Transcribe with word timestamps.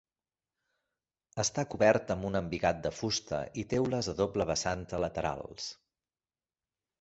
Està 1.43 1.65
cobert 1.73 2.13
amb 2.15 2.25
un 2.29 2.37
embigat 2.39 2.79
de 2.87 2.93
fusta 3.01 3.43
i 3.65 3.67
teules 3.75 4.11
a 4.15 4.17
doble 4.23 4.49
vessant 4.53 4.83
a 4.97 5.03
laterals. 5.05 5.69